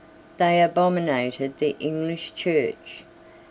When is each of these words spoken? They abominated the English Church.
They 0.39 0.63
abominated 0.63 1.59
the 1.59 1.75
English 1.79 2.33
Church. 2.33 3.03